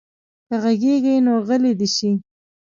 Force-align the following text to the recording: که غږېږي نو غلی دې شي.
که 0.47 0.55
غږېږي 0.63 1.15
نو 1.25 1.33
غلی 1.47 1.73
دې 1.79 1.87
شي. 1.95 2.11